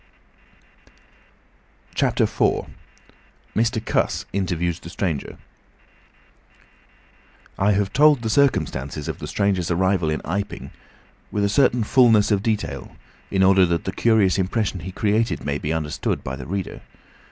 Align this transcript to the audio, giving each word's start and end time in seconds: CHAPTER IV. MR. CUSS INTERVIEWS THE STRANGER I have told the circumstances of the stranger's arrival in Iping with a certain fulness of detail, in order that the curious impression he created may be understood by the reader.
CHAPTER 1.93 2.23
IV. 2.23 2.65
MR. 3.55 3.85
CUSS 3.85 4.25
INTERVIEWS 4.33 4.79
THE 4.79 4.89
STRANGER 4.89 5.37
I 7.59 7.73
have 7.73 7.93
told 7.93 8.23
the 8.23 8.29
circumstances 8.31 9.07
of 9.07 9.19
the 9.19 9.27
stranger's 9.27 9.69
arrival 9.69 10.09
in 10.09 10.19
Iping 10.25 10.71
with 11.29 11.43
a 11.43 11.49
certain 11.49 11.83
fulness 11.83 12.31
of 12.31 12.41
detail, 12.41 12.95
in 13.29 13.43
order 13.43 13.63
that 13.67 13.83
the 13.83 13.91
curious 13.91 14.39
impression 14.39 14.79
he 14.79 14.91
created 14.91 15.45
may 15.45 15.59
be 15.59 15.71
understood 15.71 16.23
by 16.23 16.35
the 16.35 16.47
reader. 16.47 16.81